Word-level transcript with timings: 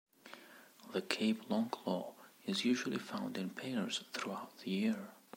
The 0.93 1.03
Cape 1.03 1.47
longclaw 1.47 2.15
is 2.47 2.65
usually 2.65 2.97
found 2.97 3.37
in 3.37 3.51
pairs 3.51 4.03
throughout 4.13 4.57
the 4.57 4.71
year. 4.71 5.11